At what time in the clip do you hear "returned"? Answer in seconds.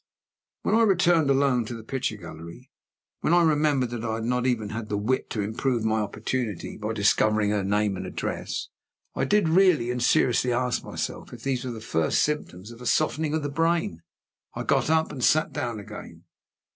0.81-1.29